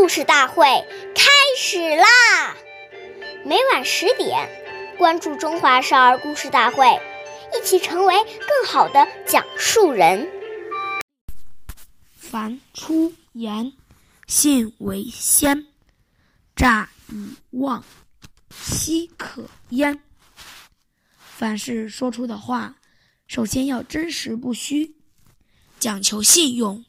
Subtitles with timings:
[0.00, 0.64] 故事大会
[1.14, 2.56] 开始啦！
[3.44, 4.48] 每晚十点，
[4.96, 6.86] 关注《中华少儿故事大会》，
[7.54, 10.26] 一起成为更好的讲述人。
[12.16, 13.74] 凡出言，
[14.26, 15.66] 信为先，
[16.56, 17.84] 诈以妄，
[18.48, 20.00] 奚可焉？
[21.14, 22.76] 凡是说出的话，
[23.26, 24.96] 首先要真实不虚，
[25.78, 26.86] 讲求信用。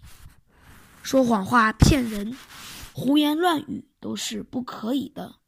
[1.04, 2.38] 说谎话骗人，
[2.94, 5.39] 胡言乱语都是不可以的。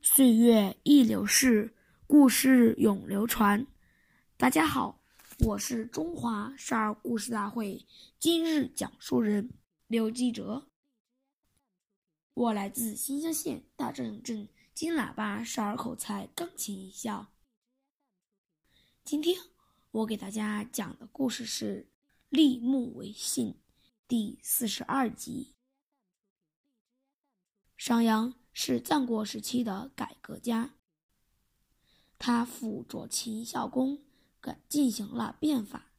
[0.00, 1.74] 岁月易流逝，
[2.06, 3.66] 故事永流传。
[4.36, 5.02] 大家好，
[5.40, 7.84] 我是中华少儿故事大会
[8.16, 9.50] 今日讲述人
[9.88, 10.68] 刘继哲。
[12.32, 17.32] 我来自新乡县大正镇金喇叭少儿口才钢琴艺校。
[19.04, 19.36] 今天
[19.90, 21.88] 我给大家讲的故事是
[22.28, 23.56] 立木为信。
[24.06, 25.54] 第四十二集，
[27.78, 30.74] 商鞅是战国时期的改革家。
[32.18, 34.02] 他辅佐秦孝公，
[34.40, 35.92] 改进行了变法。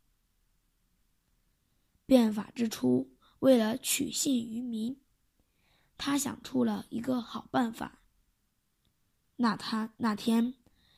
[2.05, 4.99] 变法之初，为了取信于民，
[5.97, 8.01] 他想出了一个好办法。
[9.37, 10.55] 那他那天，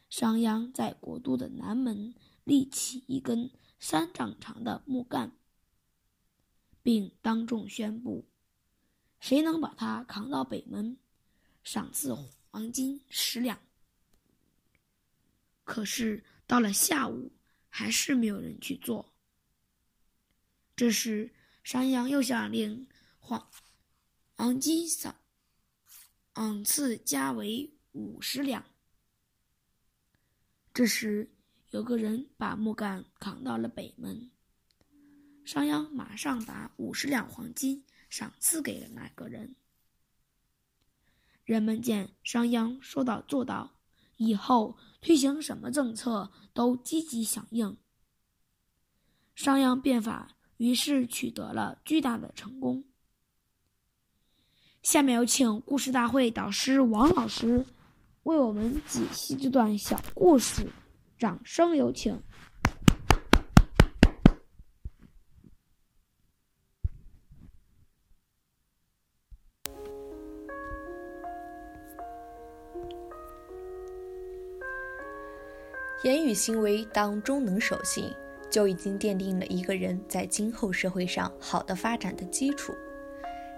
[0.10, 5.38] 商鞅在国都的南门立起一根三丈长的木杆。
[6.82, 8.31] 并当众宣布，
[9.22, 10.98] 谁能把他扛到北门，
[11.64, 12.14] 赏赐
[12.50, 13.58] 黄金十两。
[15.64, 17.32] 可是到了下午，
[17.70, 19.14] 还是没有人去做。
[20.76, 21.32] 这时，
[21.64, 22.88] 商鞅又下令
[23.20, 23.48] 黄
[24.36, 25.16] 黄金赏
[26.34, 28.66] 赏赐加为五十两。
[30.74, 31.32] 这时，
[31.70, 34.32] 有个人把木杆扛到了北门。
[35.46, 39.56] 商鞅马上把五十两黄金赏赐给了那个人。
[41.46, 43.72] 人们见商鞅说到做到，
[44.18, 47.76] 以后推行什么政策都积极响应。
[49.34, 52.84] 商鞅变法于是取得了巨大的成功。
[54.84, 57.66] 下面有请故事大会导师王老师
[58.24, 60.68] 为我们解析这段小故事，
[61.18, 62.22] 掌声有请。
[76.04, 78.12] 言语行为当中能守信，
[78.50, 82.74] 就已经奠定了一个人在今后社会上好的发展的基础。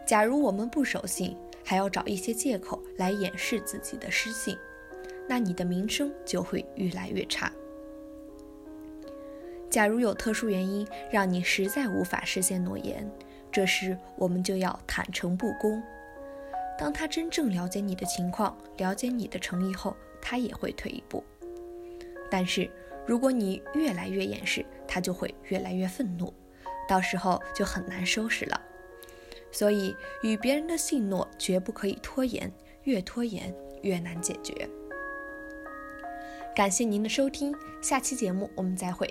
[0.05, 4.57] 假如我们不守信，还要找一些借口来掩饰自己的失信，
[5.25, 7.49] 那你的名声就会越来越差。
[9.69, 13.09] 假如有特殊原因让你实在无法实现诺言，
[13.49, 15.81] 这时我们就要坦诚不公。
[16.77, 21.23] 当他真正了解你的情况，了解你的诚意后，他也会退一步。
[22.35, 22.67] 但是，
[23.05, 26.33] 如果你越来越掩饰，他就会越来越愤怒，
[26.89, 28.59] 到时候就很难收拾了。
[29.51, 32.51] 所以，与别人的信诺绝不可以拖延，
[32.85, 34.67] 越拖延越难解决。
[36.55, 39.07] 感谢您的收听，下期节目我们再会。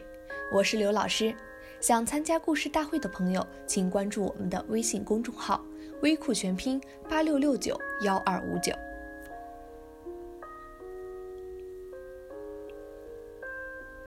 [0.50, 1.32] 我是刘老师，
[1.80, 5.64] 想参加故事大会的朋友，请关注我们的微信公众号
[6.02, 8.72] “微库全拼八六六九幺二五九”。